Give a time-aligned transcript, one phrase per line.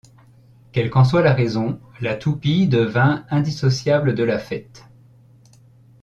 [0.71, 4.85] Quelle qu’en soit la raison, la toupie devint indissociable de la fête.